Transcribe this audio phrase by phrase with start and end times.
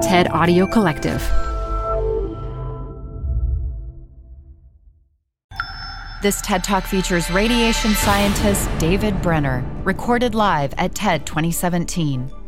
[0.00, 1.20] TED Audio Collective.
[6.22, 12.39] This TED Talk features radiation scientist David Brenner, recorded live at TED 2017.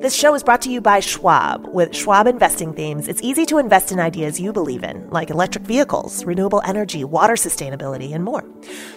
[0.00, 1.66] This show is brought to you by Schwab.
[1.66, 5.64] With Schwab investing themes, it's easy to invest in ideas you believe in, like electric
[5.64, 8.44] vehicles, renewable energy, water sustainability, and more.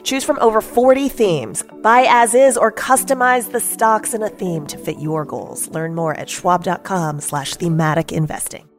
[0.04, 1.64] Choose from over 40 themes.
[1.82, 5.70] Buy as is or customize the stocks in a theme to fit your goals.
[5.70, 8.70] Learn more at schwab.com slash thematic investing.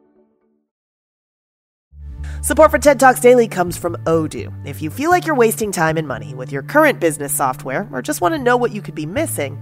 [2.41, 4.49] Support for TED Talks Daily comes from Odoo.
[4.65, 8.01] If you feel like you're wasting time and money with your current business software or
[8.01, 9.61] just want to know what you could be missing,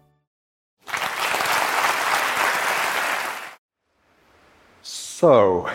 [5.21, 5.69] So,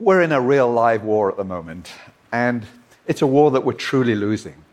[0.00, 1.92] we're in a real live war at the moment,
[2.32, 2.66] and
[3.06, 4.64] it's a war that we're truly losing.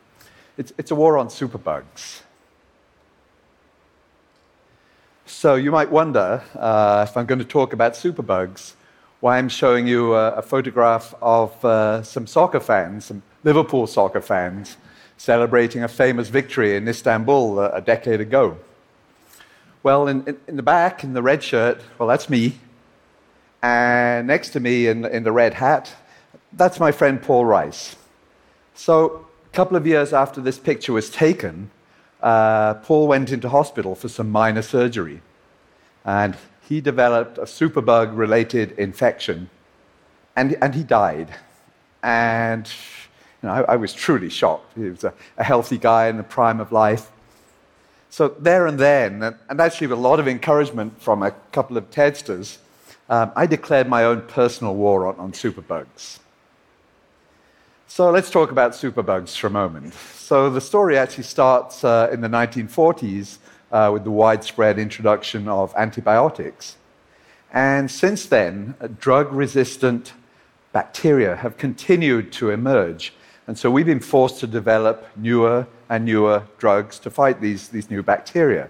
[0.57, 2.21] It's, it's a war on superbugs.
[5.27, 8.73] So, you might wonder uh, if I'm going to talk about superbugs,
[9.19, 14.21] why I'm showing you a, a photograph of uh, some soccer fans, some Liverpool soccer
[14.21, 14.77] fans,
[15.17, 18.57] celebrating a famous victory in Istanbul a, a decade ago.
[19.83, 22.57] Well, in, in, in the back, in the red shirt, well, that's me.
[23.63, 25.95] And next to me in, in the red hat,
[26.51, 27.95] that's my friend Paul Rice.
[28.75, 31.71] So, a couple of years after this picture was taken,
[32.21, 35.21] uh, Paul went into hospital for some minor surgery.
[36.03, 36.35] And
[36.67, 39.49] he developed a superbug related infection.
[40.35, 41.33] And, and he died.
[42.01, 42.69] And
[43.41, 44.73] you know, I, I, was truly shocked.
[44.75, 47.11] He was a, a, healthy guy in the prime of life.
[48.09, 51.77] So, there and then, and, and actually with a lot of encouragement from a couple
[51.77, 52.57] of TEDsters,
[53.09, 56.19] um, I declared my own personal war on, on superbugs.
[57.87, 59.93] So let's talk about superbugs for a moment.
[59.93, 63.37] So the story actually starts uh, in the 1940s
[63.71, 66.77] uh, with the widespread introduction of antibiotics.
[67.51, 70.13] And since then, uh, drug resistant
[70.71, 73.13] bacteria have continued to emerge.
[73.45, 77.91] And so we've been forced to develop newer and newer drugs to fight these, these
[77.91, 78.69] new bacteria.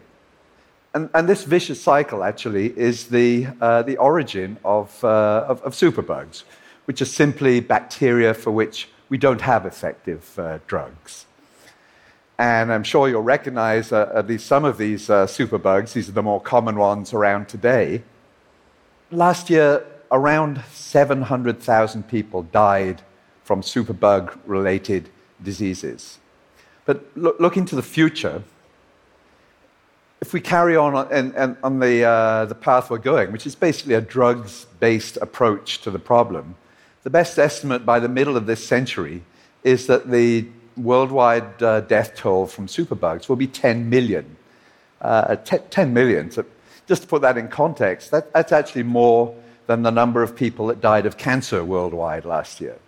[0.95, 5.73] And, and, this vicious cycle actually is the, uh, the origin of, uh, of, of,
[5.73, 6.43] superbugs,
[6.85, 11.25] which are simply bacteria for which we don't have effective uh, drugs.
[12.37, 15.93] And I'm sure you'll recognize uh, at least some of these uh, superbugs.
[15.93, 18.03] These are the more common ones around today.
[19.09, 23.01] Last year, around 700,000 people died
[23.43, 25.09] from superbug related
[25.41, 26.19] diseases.
[26.85, 28.43] But look, look into the future
[30.23, 33.93] if we carry on on, on the, uh, the path we're going, which is basically
[33.93, 36.55] a drugs based approach to the problem,
[37.03, 39.21] the best estimate by the middle of this century
[39.65, 40.47] is that the
[40.77, 44.37] worldwide uh, death toll from superbugs will be 10 million.
[45.01, 46.31] Uh, 10 million.
[46.31, 46.45] So
[46.87, 49.35] just to put that in context, that, that's actually more
[49.67, 52.79] than the number of people that died of cancer worldwide last year.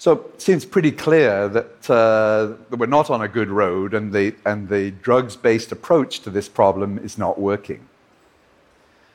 [0.00, 4.12] So it seems pretty clear that, uh, that we're not on a good road and
[4.12, 7.80] the, and the drugs based approach to this problem is not working.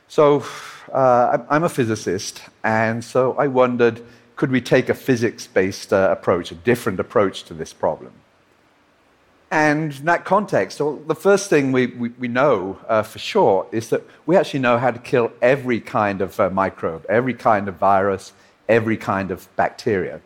[0.08, 0.44] So
[0.92, 4.02] uh, I'm a physicist, and so I wondered
[4.36, 8.12] could we take a physics based uh, approach, a different approach to this problem?
[9.50, 11.86] And in that context, the first thing we,
[12.28, 17.06] know for sure is that we actually know how to kill every kind of microbe,
[17.08, 18.32] every kind of virus,
[18.68, 20.20] every kind of bacteria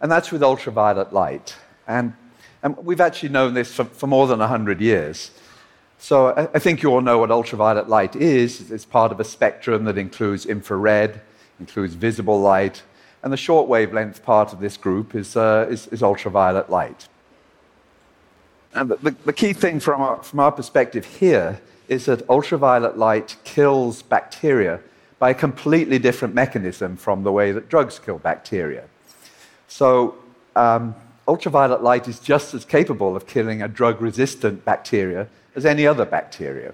[0.00, 1.56] and that's with ultraviolet light.
[1.86, 2.14] And,
[2.62, 5.30] and we've actually known this for, for more than 100 years.
[5.98, 8.70] So I, I, think you all know what ultraviolet light is.
[8.70, 11.20] It's part of a spectrum that includes infrared,
[11.58, 12.82] includes visible light,
[13.22, 17.08] and the short wavelength part of this group is, uh, is, is ultraviolet light.
[18.74, 23.36] And the, the, key thing from our, from our perspective here is that ultraviolet light
[23.44, 24.80] kills bacteria
[25.18, 28.84] by a completely different mechanism from the way that drugs kill bacteria.
[29.68, 30.16] So,
[30.54, 30.94] um,
[31.28, 36.04] ultraviolet light is just as capable of killing a drug resistant bacteria as any other
[36.04, 36.72] bacteria.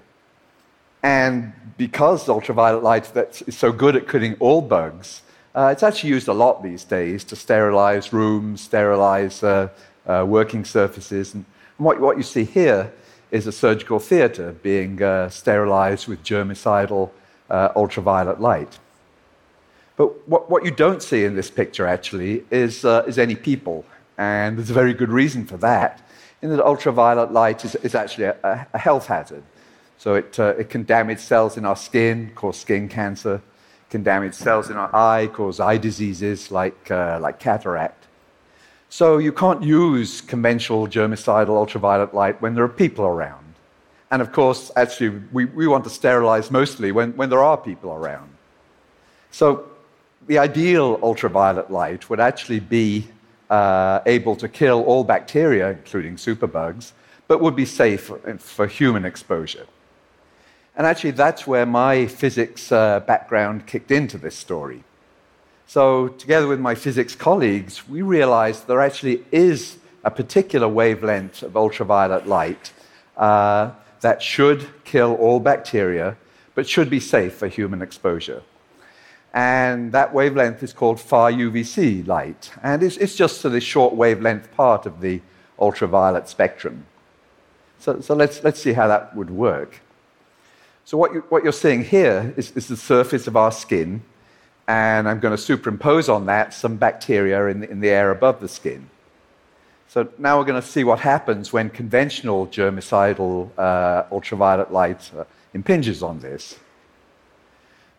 [1.01, 3.11] And because ultraviolet light
[3.47, 5.21] is so good at killing all bugs,
[5.55, 9.69] uh, it's actually used a lot these days to sterilize rooms, sterilize uh,
[10.07, 11.33] uh, working surfaces.
[11.33, 11.45] And
[11.77, 12.91] what, what, you see here
[13.31, 17.11] is a surgical theater being uh, sterilized with germicidal
[17.49, 18.79] uh, ultraviolet light.
[19.95, 23.85] But what, what you don't see in this picture actually is, uh, is any people.
[24.17, 26.01] And there's a very good reason for that,
[26.41, 29.43] in that ultraviolet light is, is actually a, a health hazard.
[29.97, 33.41] So it, uh, it can damage cells in our skin, cause skin cancer,
[33.89, 38.07] can damage cells in our eye, cause eye diseases like, uh, like cataract.
[38.89, 43.53] So you can't use conventional germicidal ultraviolet light when there are people around.
[44.11, 47.91] And of course, actually, we, we want to sterilize mostly when, when there are people
[47.91, 48.29] around.
[49.31, 49.65] So
[50.27, 53.07] the ideal ultraviolet light would actually be
[53.49, 56.93] uh, able to kill all bacteria, including superbugs,
[57.27, 59.65] but would be safe for, human exposure.
[60.75, 64.83] And actually, that's where my physics uh, background kicked into this story.
[65.67, 71.55] So, together with my physics colleagues, we realized there actually is a particular wavelength of
[71.55, 72.73] ultraviolet light
[73.17, 73.71] uh,
[74.01, 76.17] that should kill all bacteria,
[76.55, 78.41] but should be safe for human exposure.
[79.33, 82.51] And that wavelength is called far UVC light.
[82.61, 85.21] And it's, it's just the short wavelength part of the
[85.59, 86.85] ultraviolet spectrum.
[87.79, 89.81] So, so let's, let's see how that would work.
[90.85, 94.03] So, what, you, what you're seeing here is, is the surface of our skin,
[94.67, 98.41] and I'm going to superimpose on that some bacteria in the, in the air above
[98.41, 98.89] the skin.
[99.87, 105.23] So, now we're going to see what happens when conventional germicidal uh, ultraviolet light uh,
[105.53, 106.59] impinges on this.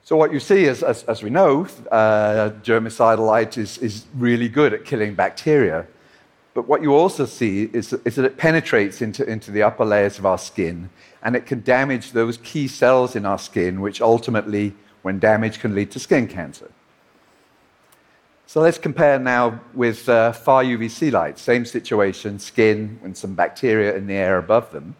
[0.04, 4.50] So what you see is, as, as we know, uh, germicidal light is, is really
[4.50, 5.86] good at killing bacteria.
[6.52, 10.18] But what you also see is, is that it penetrates into, into the upper layers
[10.18, 10.90] of our skin
[11.22, 15.74] and it can damage those key cells in our skin, which ultimately, when damaged, can
[15.74, 16.70] lead to skin cancer.
[18.46, 21.38] So let's compare now with uh, far UVC light.
[21.38, 24.96] Same situation, skin and some bacteria in the air above them.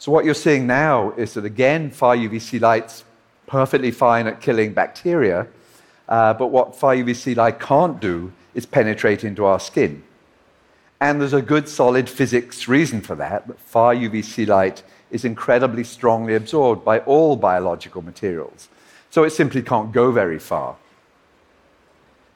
[0.00, 3.04] So what you're seeing now is that again, far UVC light's
[3.50, 5.44] perfectly fine at killing bacteria,
[6.08, 10.02] uh, but what far UVC light can't do is penetrate into our skin.
[11.00, 13.48] And there's a good solid physics reason for that.
[13.48, 18.68] that far UVC light is incredibly strongly absorbed by all biological materials.
[19.10, 20.76] So it simply can't go very far.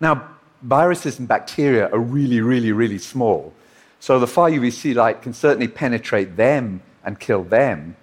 [0.00, 0.30] Now,
[0.62, 3.52] viruses and bacteria are really, really, really small.
[4.00, 7.94] So the far UVC light can certainly penetrate them and kill them.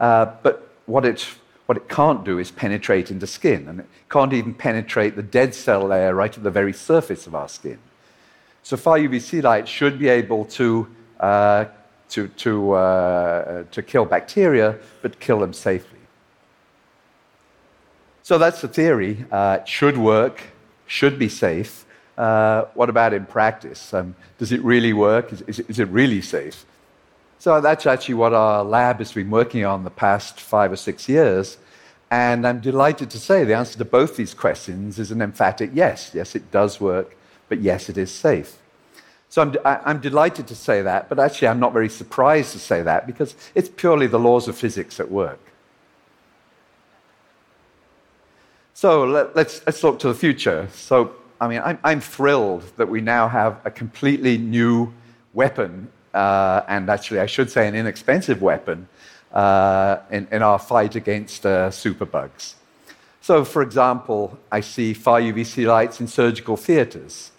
[0.00, 1.24] Uh, but what it
[1.66, 5.54] what it can't do is penetrate into skin, and it can't even penetrate the dead
[5.54, 7.78] cell layer right at the very surface of our skin.
[8.62, 10.88] So far UVC light should be able to,
[11.20, 11.66] uh,
[12.10, 15.98] to, to, uh, to kill bacteria, but kill them safely.
[18.22, 19.24] So that's the theory.
[19.30, 20.42] Uh, it should work,
[20.86, 21.84] should be safe.
[22.18, 23.92] Uh, what about in practice?
[23.92, 25.32] Um, does it really work?
[25.32, 26.64] Is, is, is it really safe?
[27.38, 31.08] So that's actually what our lab has been working on the past five or six
[31.08, 31.58] years.
[32.10, 36.12] And I'm delighted to say the answer to both these questions is an emphatic yes.
[36.14, 37.16] Yes, it does work,
[37.48, 38.58] but yes, it is safe.
[39.28, 42.82] So I'm, I'm delighted to say that, but actually, I'm not very surprised to say
[42.82, 45.40] that because it's purely the laws of physics at work.
[48.72, 50.68] So let, us let's, let's look to the future.
[50.72, 54.92] So, I mean, I'm, I'm thrilled that we now have a completely new
[55.34, 58.88] weapon uh, and actually, I should say, an inexpensive weapon
[59.32, 62.54] uh, in, in, our fight against uh, superbugs.
[63.20, 67.32] So, for example, I see far UVC lights in surgical theaters.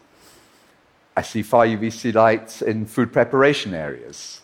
[1.15, 4.41] I see far UVC lights in food preparation areas.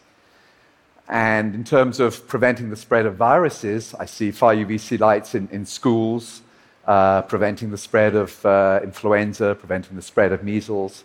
[1.08, 5.48] And in terms of preventing the spread of viruses, I see far UVC lights in,
[5.52, 6.42] in schools,
[6.88, 11.04] uh, preventing the spread of uh, influenza, preventing the spread of measles.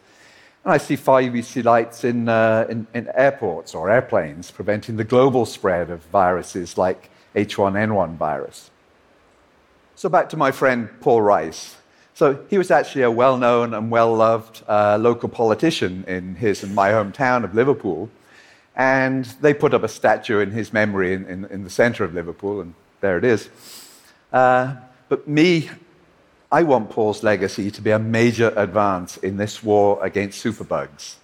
[0.65, 5.05] And I see far UVC lights in, uh, in, in, airports or airplanes, preventing the
[5.05, 8.71] global spread of viruses like H1N1 virus.
[9.95, 11.77] So back to my friend Paul Rice.
[12.15, 16.65] So he was actually a well known and well loved uh, local politician in his
[16.65, 18.11] and my hometown of Liverpool.
[18.75, 22.15] And they put up a statue in his memory in, in, in the center of
[22.15, 23.49] Liverpool, and there it is.
[24.33, 24.77] Uh,
[25.09, 25.71] but me
[26.51, 31.17] I want Paul's legacy to be a major advance in this war against superbugs.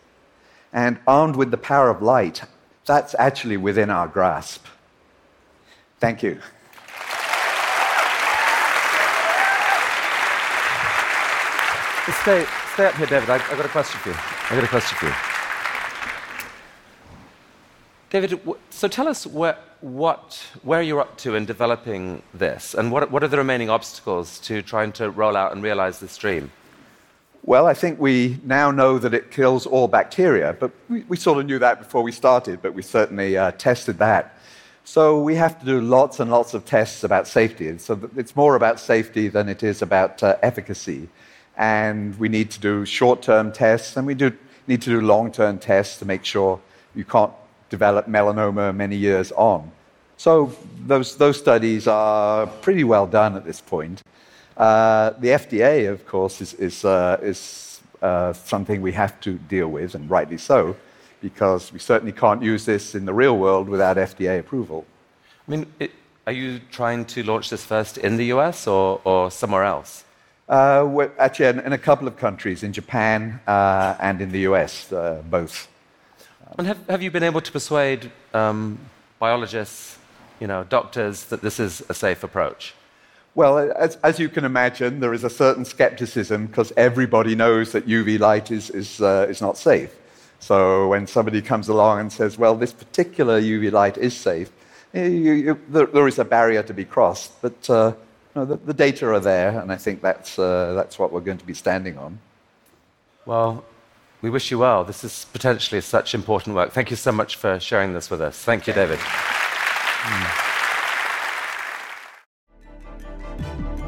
[0.72, 2.42] And armed with the power of light,
[2.84, 4.66] that's actually within our grasp.
[5.98, 6.40] Thank you.
[12.22, 13.30] Stay, stay up here, David.
[13.30, 14.16] I, have got a question for you.
[14.16, 15.14] I've got a question for you.
[18.10, 22.90] David, so tell us where, what, where are you're up to in developing this, and
[22.90, 26.50] what, what are the remaining obstacles to trying to roll out and realize this dream?
[27.42, 31.38] Well, I think we now know that it kills all bacteria, but we, we sort
[31.38, 34.38] of knew that before we started, but we certainly uh, tested that.
[34.84, 37.76] So we have to do lots and lots of tests about safety.
[37.76, 41.08] So it's more about safety than it is about uh, efficacy.
[41.58, 44.32] And we need to do short term tests, and we do
[44.66, 46.58] need to do long term tests to make sure
[46.94, 47.32] you can't
[47.70, 49.70] develop melanoma many years on.
[50.16, 50.52] So
[50.86, 54.02] those, those studies are pretty well done at this point.
[54.56, 59.68] Uh, the FDA, of course, is, is, uh, is uh, something we have to deal
[59.68, 60.76] with, and rightly so,
[61.20, 64.84] because we certainly can't use this in the real world without FDA approval.
[65.46, 65.90] I mean, it,
[66.26, 70.04] are you trying to launch this first in the US or, or somewhere else?
[70.48, 74.92] Uh, actually, in, in, a couple of countries, in Japan uh, and in the US,
[74.92, 75.68] uh, both.
[76.58, 78.78] And have, have you been able to persuade um,
[79.18, 79.98] biologists,
[80.40, 82.74] you know, doctors, that this is a safe approach?
[83.34, 87.86] Well, as, as, you can imagine, there is a certain skepticism because everybody knows that
[87.86, 89.92] UV light is, is, uh, is not safe.
[90.38, 94.52] So when somebody comes along and says, well, this particular UV light is safe,
[94.92, 97.32] you, you, there, there is a barrier to be crossed.
[97.42, 97.94] But uh,
[98.34, 101.20] you know, the, the, data are there, and I think that's, uh, that's what we're
[101.20, 102.20] going to be standing on.
[103.26, 103.64] Well,
[104.24, 104.84] we wish you well.
[104.84, 106.72] This is potentially such important work.
[106.72, 108.42] Thank you so much for sharing this with us.
[108.42, 108.98] Thank you, David.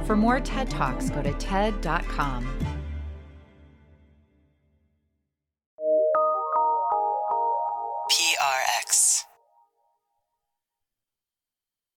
[0.04, 2.75] For more TED Talks, go to TED.com.